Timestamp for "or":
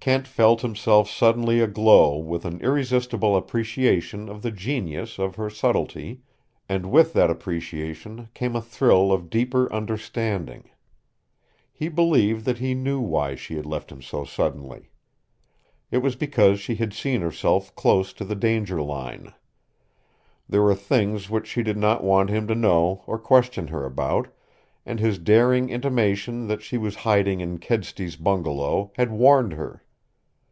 23.06-23.18